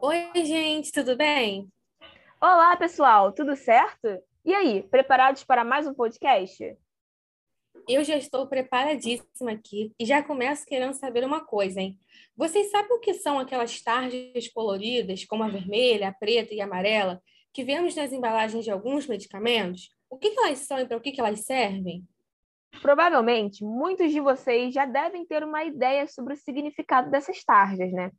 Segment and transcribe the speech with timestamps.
[0.00, 1.68] Oi, gente, tudo bem?
[2.40, 4.06] Olá, pessoal, tudo certo?
[4.44, 6.78] E aí, preparados para mais um podcast?
[7.88, 11.98] Eu já estou preparadíssima aqui e já começo querendo saber uma coisa, hein?
[12.36, 16.64] Vocês sabem o que são aquelas tarjas coloridas, como a vermelha, a preta e a
[16.64, 17.20] amarela,
[17.52, 19.92] que vemos nas embalagens de alguns medicamentos?
[20.08, 22.06] O que, que elas são e para o que, que elas servem?
[22.80, 28.12] Provavelmente, muitos de vocês já devem ter uma ideia sobre o significado dessas tarjas, né?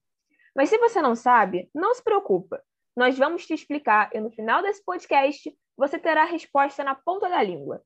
[0.55, 2.63] Mas se você não sabe, não se preocupa.
[2.95, 7.29] Nós vamos te explicar e no final desse podcast você terá a resposta na ponta
[7.29, 7.81] da língua.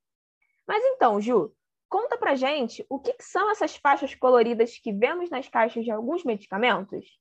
[0.67, 1.53] Mas então, Ju,
[1.89, 5.91] conta pra gente o que, que são essas faixas coloridas que vemos nas caixas de
[5.91, 7.19] alguns medicamentos?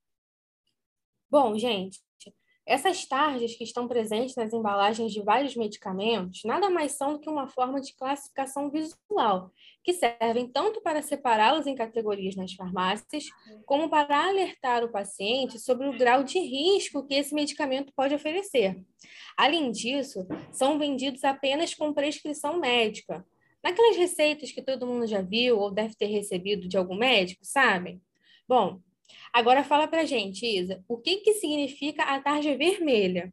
[1.30, 2.00] Bom, gente,
[2.64, 7.28] essas tarjas que estão presentes nas embalagens de vários medicamentos nada mais são do que
[7.28, 9.50] uma forma de classificação visual,
[9.82, 13.24] que servem tanto para separá-los em categorias nas farmácias,
[13.66, 18.80] como para alertar o paciente sobre o grau de risco que esse medicamento pode oferecer.
[19.36, 23.26] Além disso, são vendidos apenas com prescrição médica.
[23.62, 28.00] Naquelas receitas que todo mundo já viu ou deve ter recebido de algum médico, sabem?
[28.46, 28.80] Bom,
[29.32, 33.32] Agora fala para gente, Isa, o que, que significa a tarja vermelha?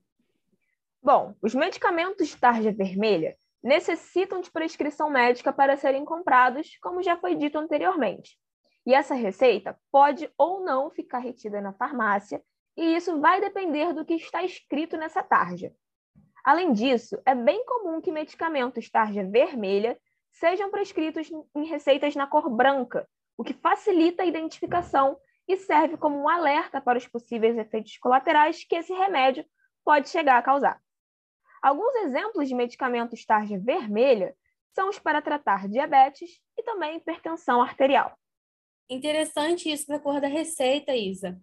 [1.02, 7.18] Bom, os medicamentos de tarja vermelha necessitam de prescrição médica para serem comprados, como já
[7.18, 8.38] foi dito anteriormente.
[8.86, 12.42] E essa receita pode ou não ficar retida na farmácia,
[12.76, 15.74] e isso vai depender do que está escrito nessa tarja.
[16.44, 20.00] Além disso, é bem comum que medicamentos tarja vermelha
[20.32, 25.18] sejam prescritos em receitas na cor branca, o que facilita a identificação
[25.50, 29.44] e serve como um alerta para os possíveis efeitos colaterais que esse remédio
[29.84, 30.80] pode chegar a causar.
[31.60, 34.36] Alguns exemplos de medicamentos tarja vermelha
[34.76, 38.16] são os para tratar diabetes e também hipertensão arterial.
[38.88, 41.42] Interessante isso da cor da receita, Isa.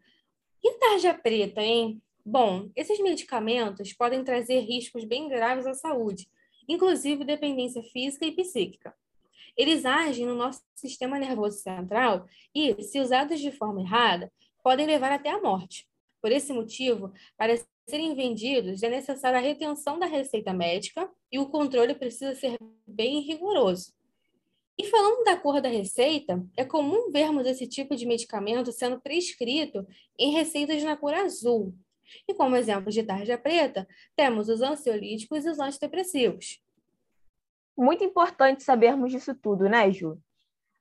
[0.62, 2.00] E tarja preta, hein?
[2.24, 6.28] Bom, esses medicamentos podem trazer riscos bem graves à saúde,
[6.68, 8.94] inclusive dependência física e psíquica.
[9.56, 14.30] Eles agem no nosso sistema nervoso central e, se usados de forma errada,
[14.62, 15.88] podem levar até a morte.
[16.20, 17.56] Por esse motivo, para
[17.88, 23.20] serem vendidos, é necessária a retenção da receita médica e o controle precisa ser bem
[23.20, 23.94] rigoroso.
[24.78, 29.86] E falando da cor da receita, é comum vermos esse tipo de medicamento sendo prescrito
[30.18, 31.74] em receitas na cor azul.
[32.28, 36.60] E como exemplo de tarja preta, temos os ansiolíticos e os antidepressivos.
[37.76, 40.18] Muito importante sabermos disso tudo, né, Ju?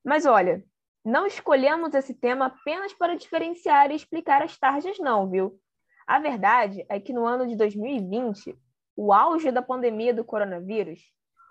[0.03, 0.63] Mas olha,
[1.03, 5.59] não escolhemos esse tema apenas para diferenciar e explicar as tarjas, não, viu?
[6.07, 8.57] A verdade é que no ano de 2020,
[8.95, 11.01] o auge da pandemia do coronavírus,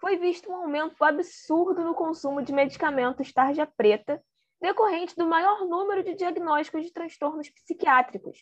[0.01, 4.23] foi visto um aumento absurdo no consumo de medicamentos tarja preta,
[4.61, 8.39] decorrente do maior número de diagnósticos de transtornos psiquiátricos,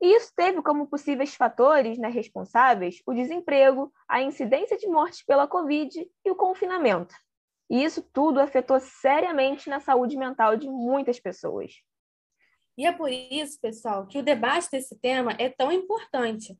[0.00, 5.48] e isso teve como possíveis fatores né, responsáveis o desemprego, a incidência de mortes pela
[5.48, 7.14] Covid e o confinamento.
[7.68, 11.72] E isso tudo afetou seriamente na saúde mental de muitas pessoas.
[12.78, 16.56] E é por isso, pessoal, que o debate desse tema é tão importante.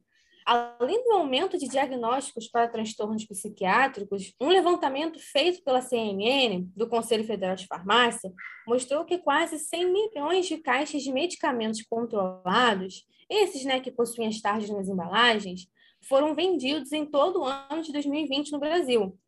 [0.46, 7.24] Além do aumento de diagnósticos para transtornos psiquiátricos, um levantamento feito pela CNN, do Conselho
[7.24, 8.32] Federal de Farmácia,
[8.64, 14.40] mostrou que quase 100 milhões de caixas de medicamentos controlados, esses né, que possuem as
[14.40, 15.66] tarjas nas embalagens,
[16.08, 19.18] foram vendidos em todo o ano de 2020 no Brasil.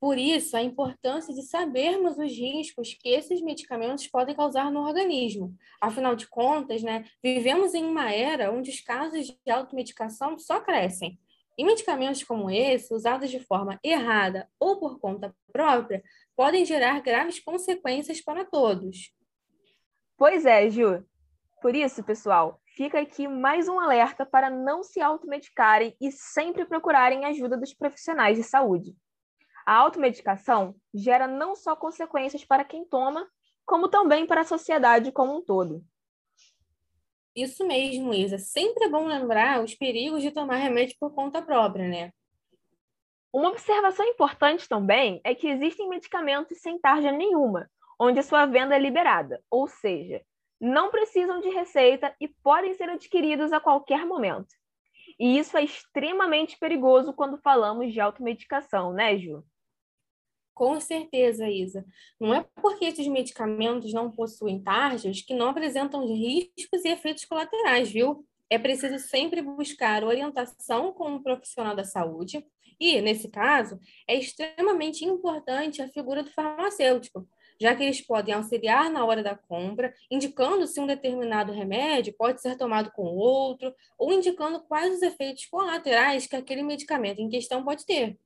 [0.00, 5.56] Por isso, a importância de sabermos os riscos que esses medicamentos podem causar no organismo.
[5.80, 11.18] Afinal de contas, né, vivemos em uma era onde os casos de automedicação só crescem.
[11.56, 16.04] E medicamentos como esse, usados de forma errada ou por conta própria,
[16.36, 19.12] podem gerar graves consequências para todos.
[20.16, 21.04] Pois é, Ju.
[21.60, 27.24] Por isso, pessoal, fica aqui mais um alerta para não se automedicarem e sempre procurarem
[27.24, 28.94] ajuda dos profissionais de saúde.
[29.68, 33.28] A automedicação gera não só consequências para quem toma,
[33.66, 35.84] como também para a sociedade como um todo.
[37.36, 38.38] Isso mesmo, Isa.
[38.38, 42.12] Sempre é bom lembrar os perigos de tomar remédio por conta própria, né?
[43.30, 48.78] Uma observação importante também é que existem medicamentos sem tarja nenhuma, onde sua venda é
[48.78, 50.24] liberada, ou seja,
[50.58, 54.48] não precisam de receita e podem ser adquiridos a qualquer momento.
[55.20, 59.44] E isso é extremamente perigoso quando falamos de automedicação, né, Ju?
[60.58, 61.86] Com certeza, Isa.
[62.18, 67.88] Não é porque esses medicamentos não possuem tarjas que não apresentam riscos e efeitos colaterais,
[67.92, 68.26] viu?
[68.50, 72.44] É preciso sempre buscar orientação com um profissional da saúde
[72.80, 73.78] e, nesse caso,
[74.08, 77.28] é extremamente importante a figura do farmacêutico,
[77.60, 82.42] já que eles podem auxiliar na hora da compra, indicando se um determinado remédio pode
[82.42, 87.64] ser tomado com outro, ou indicando quais os efeitos colaterais que aquele medicamento em questão
[87.64, 88.18] pode ter.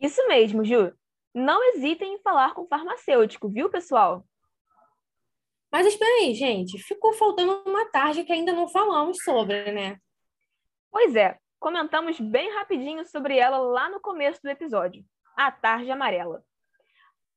[0.00, 0.92] Isso mesmo, Ju.
[1.38, 4.24] Não hesitem em falar com o farmacêutico, viu, pessoal?
[5.70, 9.98] Mas espera aí, gente, ficou faltando uma tarde que ainda não falamos sobre, né?
[10.90, 15.04] Pois é, comentamos bem rapidinho sobre ela lá no começo do episódio,
[15.36, 16.42] a tarde amarela.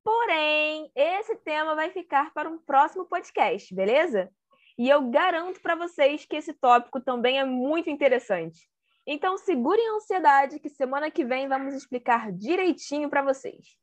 [0.01, 4.31] Porém, esse tema vai ficar para um próximo podcast, beleza?
[4.77, 8.61] E eu garanto para vocês que esse tópico também é muito interessante.
[9.05, 13.77] Então, segurem a ansiedade que semana que vem vamos explicar direitinho para vocês.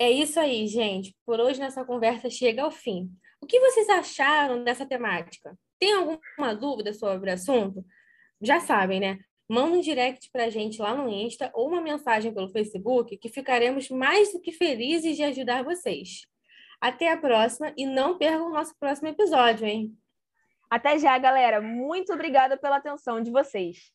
[0.00, 1.14] É isso aí, gente.
[1.26, 3.10] Por hoje nossa conversa chega ao fim.
[3.38, 5.54] O que vocês acharam dessa temática?
[5.78, 7.84] Tem alguma dúvida sobre o assunto?
[8.40, 9.18] Já sabem, né?
[9.46, 13.28] Manda um direct para a gente lá no Insta ou uma mensagem pelo Facebook que
[13.28, 16.22] ficaremos mais do que felizes de ajudar vocês.
[16.80, 19.94] Até a próxima e não percam o nosso próximo episódio, hein?
[20.70, 21.60] Até já, galera.
[21.60, 23.92] Muito obrigada pela atenção de vocês.